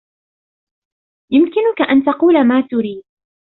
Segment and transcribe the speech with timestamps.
[1.31, 3.03] يُمكِنَك أن تقول ما تريد.